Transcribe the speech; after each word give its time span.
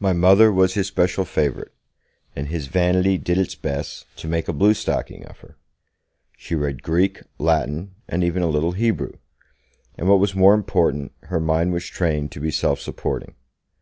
My 0.00 0.14
Mother 0.14 0.50
was 0.50 0.72
his 0.72 0.86
special 0.86 1.26
favourite, 1.26 1.72
and 2.34 2.46
his 2.48 2.68
vanity 2.68 3.18
did 3.18 3.36
its 3.36 3.54
best 3.54 4.06
to 4.16 4.26
make 4.26 4.48
a 4.48 4.52
bluestocking 4.54 5.26
of 5.26 5.40
her. 5.40 5.58
She 6.38 6.54
read 6.54 6.82
Greek, 6.82 7.20
Latin 7.38 7.94
and 8.08 8.24
even 8.24 8.42
a 8.42 8.46
little 8.48 8.72
Hebrew, 8.72 9.12
and, 9.98 10.08
what 10.08 10.20
was 10.20 10.34
more 10.34 10.54
important, 10.54 11.12
her 11.24 11.38
mind 11.38 11.74
was 11.74 11.84
trained 11.84 12.32
to 12.32 12.40
be 12.40 12.50
self 12.50 12.80
supporting. 12.80 13.34